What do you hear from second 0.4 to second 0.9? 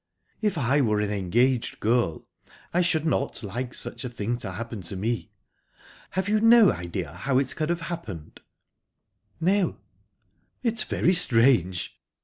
"If I